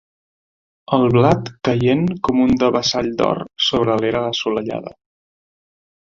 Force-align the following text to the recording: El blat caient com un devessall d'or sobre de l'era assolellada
El 0.95 1.03
blat 1.17 1.51
caient 1.67 2.01
com 2.27 2.39
un 2.45 2.53
devessall 2.63 3.09
d'or 3.19 3.41
sobre 3.67 3.91
de 3.99 4.05
l'era 4.05 4.23
assolellada 4.31 4.95